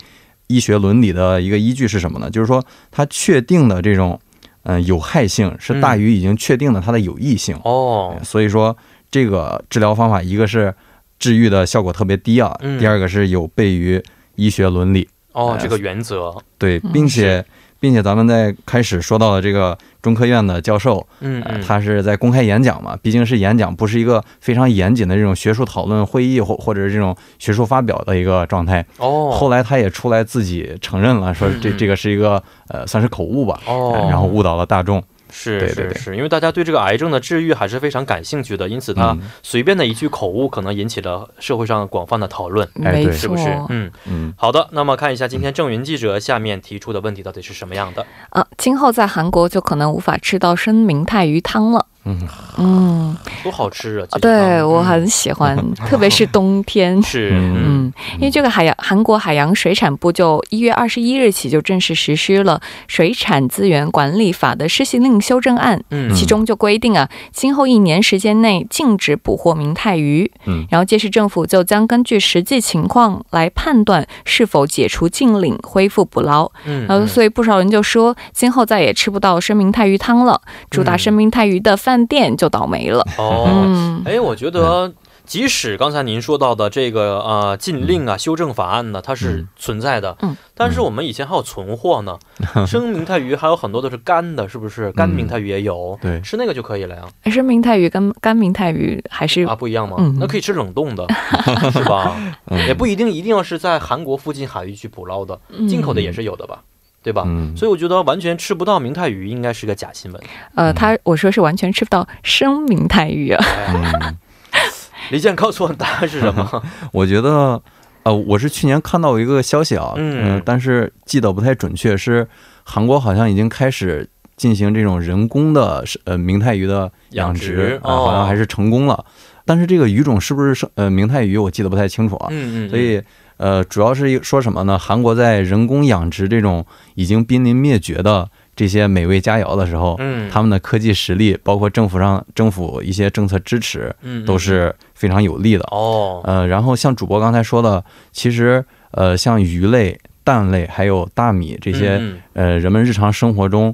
[0.47, 2.29] 医学伦理的一个依据是什么呢？
[2.29, 4.19] 就是说，它确定的这种
[4.63, 7.55] 嗯、呃有害性是大于已经确定的它的有益性。
[7.63, 8.75] 哦，所以说，
[9.11, 10.73] 这个治疗方法一个是
[11.17, 12.79] 治愈的效果特别低啊，嗯。
[12.79, 14.01] 第二个是有悖于
[14.35, 15.07] 医学伦理。
[15.33, 16.91] 哦，呃这个原则，对，嗯。
[16.91, 17.45] 并且、
[17.79, 21.43] 并且咱们在开始说到的这个中科院的教授，呃嗯。
[21.45, 28.85] 嗯，他是在公开演讲嘛，毕竟是演讲，不是一个非常严谨的这种学术讨论会议或或者是这种学术发表的一个状态。
[28.97, 33.93] 哦，后来他也出来自己承认了，说这这个是一个呃算是口误吧，哦。
[33.93, 35.03] 呃，然后误导了大众。
[35.31, 35.93] 是对对对。
[35.93, 36.03] 是。
[36.03, 39.29] 是，因为大家对这个癌症的治愈还是非常感兴趣的，因此他嗯。
[39.43, 43.45] 随便的一句口误，可能引起了社会上广泛的讨论，哎对没错，是不是？
[43.69, 48.05] 嗯，嗯，好的，那么看一下今天郑云记者下面提出的问题到底是什么样的？
[48.29, 51.85] 啊，今后在韩国就可能无法吃到生明太鱼汤了。
[52.05, 52.17] 嗯
[52.57, 54.17] 嗯，多好吃啊！
[54.19, 57.01] 对我很喜欢， 特别是冬天。
[57.03, 57.55] 是嗯
[57.89, 70.29] 嗯，因为这个海洋韩国海洋水产部就一月二十一日起就正式实施了《水产资源管理法》的施行令修正案，嗯其中就规定啊，今后一年时间内禁止捕获明太鱼。
[70.45, 76.51] 嗯然后届时政府就将根据实际情况来判断是否解除禁令，恢复捕捞。
[76.65, 83.05] 嗯然后，所以不少人就说，今后再也吃不到生明太鱼汤了，主打嗯生明太鱼的饭店就倒霉了。
[83.17, 84.91] 哦，嗯，哎，我觉得。
[85.25, 92.17] 即使刚才您说到的这个呃禁令啊、修正法案呢，它是嗯存在的，嗯，但是我们以前还有存货呢，
[92.65, 94.91] 生明太鱼还有很多都是干的，是不是？
[94.93, 97.03] 干明太鱼也有，对吃那个就可以了呀。
[97.25, 99.97] 生明太鱼跟干明太鱼还是啊，不一样吗？
[99.99, 101.05] 嗯那可以吃冷冻的，
[101.73, 102.15] 是吧？
[102.49, 106.63] 嗯也不一定一定要是在韩国附近海域去捕捞的，进口的也是有的吧？
[107.01, 107.23] 对吧？
[107.25, 110.21] 嗯，所以我觉得完全吃不到明太鱼应该是个假新闻。
[110.55, 113.43] 呃，他我说是完全吃不到生明太鱼啊。
[115.11, 116.63] 李健告诉我答案是什么？
[116.93, 117.61] 我觉得，
[118.03, 122.27] 呃，我是去年看到一个消息啊，嗯呃但是记得不太准确，是
[122.63, 129.03] 韩国好像已经开始进行这种人工的呃明太鱼的养殖，养殖啊好像哦还是成功了。
[129.45, 132.27] 但是这个鱼种是不是生呃明太鱼，我记得不太清楚啊。
[132.29, 133.01] 嗯嗯，所以
[133.39, 134.77] 呃，主要是说什么呢？
[134.77, 136.65] 韩国在人工养殖这种
[136.95, 145.63] 已经濒临灭绝的这些美味佳肴的时候，嗯，他们的科技实力，包括政府上政府一些政策支持，嗯都是非常有利的。
[145.71, 147.81] 哦，呃，然后像主播刚才说的，
[148.11, 153.73] 其实呃，像鱼类、蛋类还有大米这些，嗯呃，人们日常生活中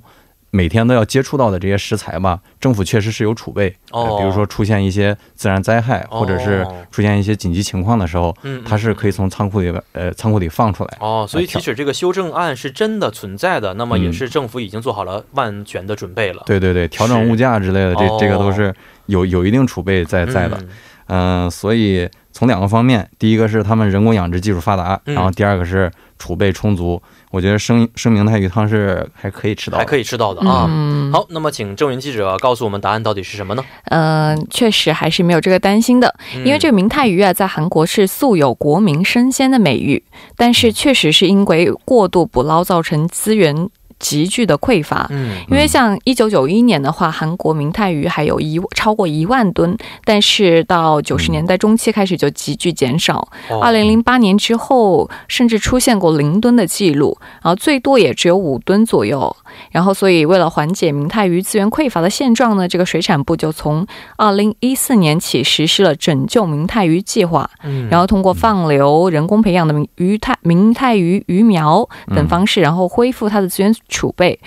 [0.56, 3.70] 每天都要接触到的这些食材吧，政府确实是有储备。
[3.70, 10.98] 比如说出现一些自然灾害，哦或者是出现一些紧急情况的时候，嗯，它是可以从仓库里呃仓库里放出来。
[11.02, 16.42] 哦，所以即使这个修正案是真的存在的，那么也嗯是政府已经做好了万全的准备了。
[16.46, 18.74] 对对对，调整物价之类的，这哦这个都是
[19.08, 20.58] 有有一定储备在在的。
[20.62, 20.70] 嗯
[21.08, 27.02] 嗯、所以从两个方面，第一个是他们人工养殖技术发达，嗯然后第二个是储备充足。
[27.36, 30.66] 我觉得生生明太鱼汤是还可以吃到的，还可以吃到的啊。
[30.70, 33.66] 嗯，好，那么请郑云记者告诉我们答案到底是什么呢？
[33.92, 36.16] 嗯、确实还是没有这个担心的，
[36.46, 40.02] 因为这个明太鱼啊，在韩国是素有国民生鲜的美誉，
[40.38, 43.70] 但是确实是因为过度捕捞造成资源
[44.00, 45.08] 急剧的匮乏。
[45.10, 53.28] 嗯因为像一九九一年的话，韩国明太鱼还有一超过一万吨，但是到九十年代中期开始就急剧减少。
[53.50, 59.36] 哦二零零八年之后，甚至出现过零吨的记录，然后最多也只有五吨左右。
[59.72, 63.86] 然后，所以为了缓解明太鱼资源匮乏的现状呢，这个水产部就从
[64.18, 74.40] 二零一四年起实施了拯救明太鱼计划，嗯然后通过放流、人工培养的明鱼太明太鱼鱼苗等方式，然后恢复它的资源储备。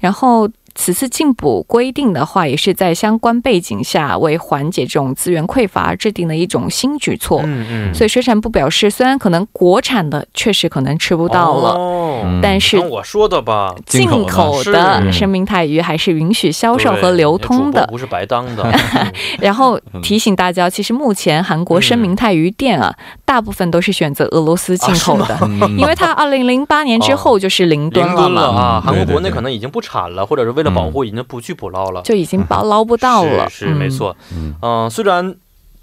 [0.00, 7.40] 然后此次禁捕规定的话，也是在相关背景下，为缓解这种资源匮乏而制定的一种新举措。
[7.44, 17.86] 嗯嗯，所以水产部表示，虽然可能国产的确实可能吃不到了，但是跟我说的吧，进口的生明太鱼还是允许销售和流通的。
[17.88, 18.62] 不是白当的。
[18.64, 22.94] 嗯 然后提醒大家，其实目前韩国生明太鱼店啊，
[23.24, 28.82] 大部分都是选择俄罗斯进口的，嗯因为它二零零八年之后就是零吨了嘛，吨了啊！
[28.82, 32.02] 嗯韩国国内可能已经不产了，或者是为了保护，已经不去捕捞了。
[32.02, 33.48] 就已经捞捞不到了。
[33.50, 34.16] 是是没错。
[34.32, 35.34] 嗯嗯，虽然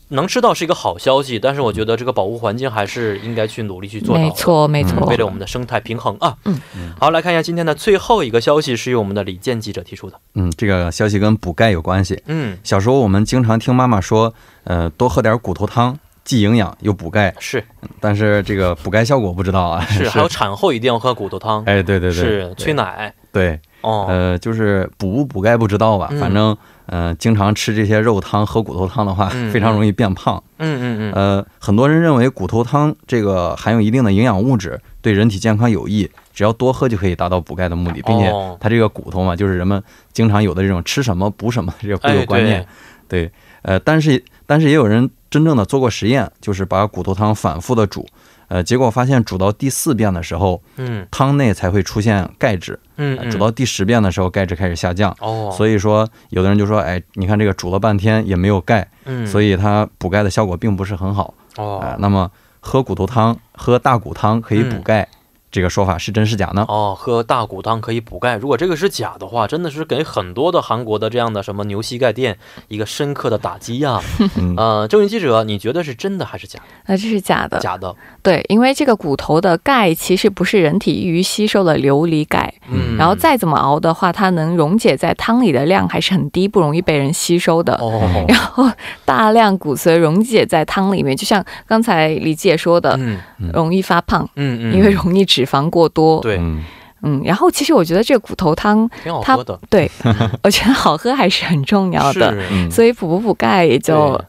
[0.10, 4.22] 能吃到是一个好消息，但是我觉得这个保护环境还是应该去努力去做到。
[4.22, 4.94] 没错，没错。
[5.02, 6.36] 嗯为了我们的生态平衡啊。
[6.46, 6.60] 嗯
[7.00, 10.20] 好，来看一下今天的最后一个消息，是由我们的李健记者提出的。
[10.34, 12.22] 嗯，这个消息跟补钙有关系。
[12.26, 17.34] 嗯，小时候我们经常听妈妈说，呃，多喝点骨头汤，既营养又补钙。
[17.40, 17.64] 是
[18.00, 19.86] 但是这个补钙效果不知道啊。
[19.86, 21.64] 是， 还有产后一定要喝骨头汤。
[21.66, 23.14] 哎，对对对，是催奶。
[23.32, 26.20] 对，哦，呃，就是补不补钙不知道吧，嗯。
[26.20, 26.56] 反正
[26.88, 30.42] 呃，经常吃这些肉汤、喝骨头汤的话，嗯 非常容易变胖。
[30.58, 38.58] 嗯嗯嗯，呃，很多人认为骨头汤这个含有一定的营养物质，对人体健康有益，只要多喝就可以达到补钙的目的，并且哦。
[38.60, 42.66] 它这个骨头嘛，就是人们经常有的这种吃什么补什么这个固有观念。
[43.08, 48.06] 对，呃，但是但是也有人真正的做过实验，就是把骨头汤反复的煮，
[48.50, 51.08] 呃，结果发现煮到第四遍的时候，嗯。
[51.10, 55.16] 汤内才会出现钙质，嗯煮到第十遍的时候，钙质开始下降。
[55.22, 61.34] 哦，所以说，有的人就说，哎，你看这个煮了半天也没有钙，嗯，所以它补钙的效果并不是很好。
[61.58, 61.80] 哦。
[61.80, 62.30] 啊、那么
[62.60, 65.08] 喝骨头汤、喝大骨汤可以补钙，
[65.52, 66.64] 这个说法是真是假呢？
[66.68, 68.36] 哦，喝大骨汤可以补钙。
[68.36, 72.38] 如果这个是假的话，真的是给很多的韩国的这样的什么牛膝盖店
[72.68, 74.00] 一个深刻的打击呀、
[74.38, 76.66] 嗯呃，郑云记者，你觉得是真的还是假的？
[76.86, 77.58] 那这是假的。
[77.60, 77.96] 假的。
[78.22, 87.74] 对，因为这个骨头的钙其实不是人体易于吸收的琉璃钙，嗯，然后再怎么熬的话，它能溶解在汤里的量还是很低，不容易被人吸收的。
[87.76, 88.70] 哦，然后
[89.04, 93.18] 大量骨髓溶解在汤里面，就像刚才李姐说的，嗯
[93.54, 96.20] 容易发胖，嗯嗯，因为容易脂肪过多。
[96.22, 96.64] 对，嗯。
[97.02, 99.90] 嗯，然后其实我觉得这个骨头汤，挺好喝的，对
[100.44, 102.36] 我觉得好喝还是很重要的，
[102.70, 104.20] 所以补不补钙也就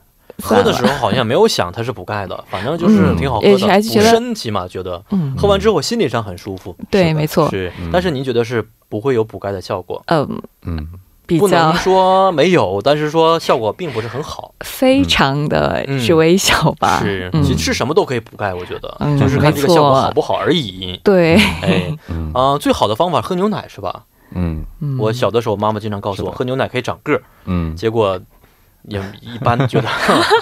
[0.40, 5.02] 喝的时候好像没有想它是补钙的， 反正就是挺好喝的，补是还是觉得身体嘛觉得。
[5.10, 5.34] 嗯。
[5.36, 6.76] 喝完之后心理上很舒服。
[6.88, 7.72] 对，没错，是。
[7.80, 10.00] 嗯，但是您觉得是不会有补钙的效果？
[10.06, 10.86] 嗯，嗯
[11.38, 14.54] 不比较能说没有，但是说效果并不是很好。
[14.64, 20.98] 非常的嗯是微小吧，是，嗯其实吃什么都可以补钙，我觉得，嗯就是看这个效果好不好而已。
[21.04, 24.04] 对，哎， 嗯啊、最好的方法喝牛奶是吧？
[24.32, 28.18] 嗯嗯我小的时候，妈妈经常告诉我，喝牛奶可以长个儿，嗯，结果
[28.84, 29.88] 也一般，觉得。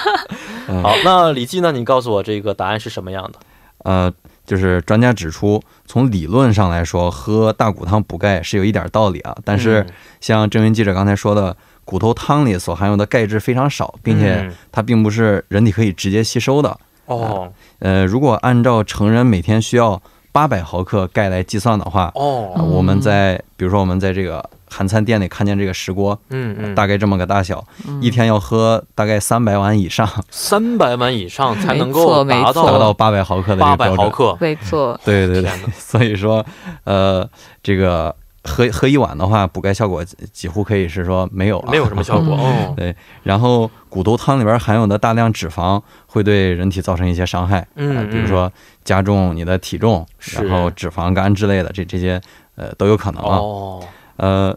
[0.69, 1.73] 嗯好，那李记呢？
[1.73, 3.39] 你告诉我这个答案是什么样的？
[3.85, 4.13] 呃，
[4.49, 9.37] 就是专家指出，从理论上来说，喝大骨汤补钙是有一点道理啊。
[9.45, 9.87] 但是嗯
[10.23, 16.75] 像郑云记者刚才说的，骨头汤里所含有的钙质非常少，并且嗯它并不是人体可以直接吸收的。
[17.05, 20.01] 哦呃，如果按照成人每天需要
[20.33, 28.01] 八百毫克钙来计算的话，我们在比如说我们在这个韩餐店里看见这个石锅，嗯嗯，大概这么个大小，嗯。
[28.03, 33.97] 一天要喝大概三百碗以上，三百碗以上才能够达到达到到八百毫克的这八个标准。
[33.97, 34.37] 百毫克。
[34.41, 36.45] 没错，对对对， 所以说，
[36.85, 37.29] 呃，
[37.63, 38.15] 这个
[38.45, 42.75] 喝喝一碗的话，补钙效果几几乎可以是说没有、啊，没有什么效果嗯 哦。
[42.77, 48.51] 对，然后骨头汤里边含有的大量脂肪会对人体造成一些伤害，嗯呃比如说
[48.85, 52.21] 加重你的体重，然后脂肪肝之类的，这这些
[52.57, 53.37] 呃都有可能啊。
[53.37, 53.85] 哦，
[54.19, 54.57] 呃，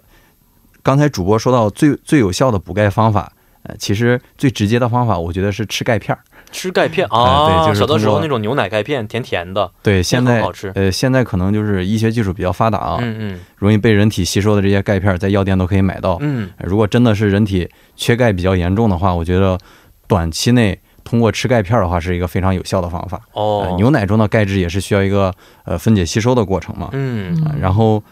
[0.84, 3.32] 刚才主播说到最最有效的补钙方法，
[3.64, 6.22] 呃，其实最直接的方法，我觉得是吃钙片儿。
[6.51, 9.72] 吃钙片哎啊，对就是小的时候那种牛奶钙片，甜甜的。
[9.82, 16.18] 对，现在好吃呃，现在可能就是医学技术比较发达啊，嗯嗯容易被人体吸收的这些钙片儿，在药店都可以买到。
[16.20, 19.57] 嗯，如果真的是人体缺钙比较严重的话，我觉得
[20.07, 23.22] 短期内通过吃钙片儿的话是一个非常有效的方法。
[23.32, 25.34] 哦呃，，牛奶中的钙质也是需要一个
[25.64, 26.89] 呃分解吸收的过程嘛。
[26.91, 28.03] 嗯啊然后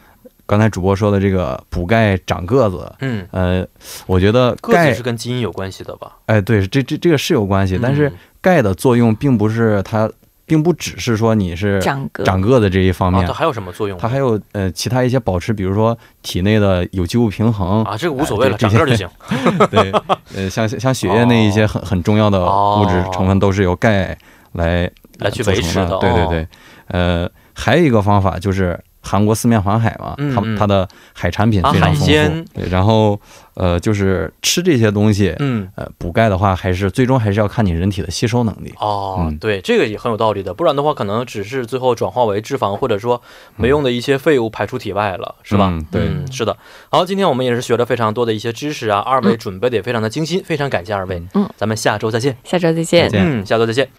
[0.49, 3.63] 刚才主播说的这个补钙长个子，嗯，呃，
[4.07, 6.13] 我觉得钙是跟基因有关系的吧？
[6.25, 10.09] 哎，对，这这这个是有关系，但是嗯钙的作用并不是它，
[10.47, 12.23] 并不只是说你是长个。
[12.23, 13.95] 长个子这一方啊，面它，还有什么作用？
[13.99, 19.07] 它还有呃其他一些保持，比如说体内的有机物平衡啊，这个无所谓了，长个儿就行。
[19.69, 19.91] 对，
[20.35, 22.43] 呃，像像血液那一些很很重要的
[22.81, 24.17] 物质成分都是由钙
[24.53, 24.89] 来
[25.19, 26.27] 来去维持的哦对对。
[26.27, 26.47] 对，
[26.87, 28.79] 呃，还有一个方法就是
[29.09, 33.19] 韩国四面环海嘛，它它的海产品非常丰富，鲜对，然后
[33.55, 38.71] 呃就是吃这些东西，嗯，呃，补钙的话，还是最终还是要看你人体的吸收能力。
[38.77, 43.19] 哦嗯，对，这个也很有道理的，不然的话，可能只是最后转化为脂肪，或者说
[43.55, 45.69] 没用的一些废物排出体外了，是吧？
[45.71, 46.55] 嗯对嗯是的。
[46.91, 51.19] 好，今天我们也是学了非常多的一些知识啊，二位准备的也非常的精心，非常感谢二位。
[51.33, 52.37] 嗯，咱们下周再见。
[52.43, 53.17] 下周再见再。
[53.17, 53.89] 见嗯，下周再见。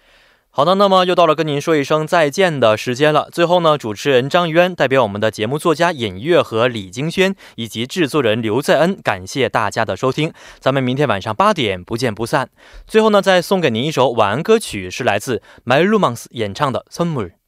[0.53, 3.29] 好的，那么又到了跟您说一声再见的时间了。
[3.31, 10.33] 最后呢，主持人张渊代表我们的节目作家尹月和李金轩，以及制作人刘在恩，感谢大家的收听。
[10.59, 12.49] 咱们明天晚上八点不见不散。
[12.85, 17.40] 最后呢，再送给您一首晚安歌曲，是来自 my romance 演唱的 summer。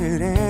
[0.00, 0.49] 틀에